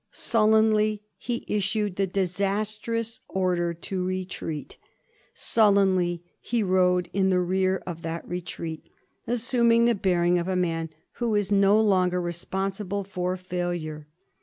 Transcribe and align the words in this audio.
Sullenly 0.09 1.03
he 1.15 1.45
issued 1.47 1.95
the 1.95 2.07
disastrous 2.07 3.19
order 3.27 3.71
to 3.71 4.03
retreat, 4.03 4.77
sullenly 5.35 6.23
he 6.39 6.63
rode 6.63 7.07
in 7.13 7.29
the 7.29 7.39
rear 7.39 7.83
of 7.85 8.01
that 8.01 8.27
retreat, 8.27 8.89
assuming 9.27 9.85
the 9.85 9.93
bearing 9.93 10.39
of 10.39 10.47
a 10.47 10.55
man 10.55 10.89
who 11.17 11.35
is 11.35 11.51
no 11.51 11.79
longer 11.79 12.19
responsible 12.19 13.03
for 13.03 13.37
failure. 13.37 14.07